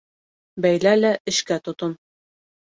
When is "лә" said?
1.03-1.13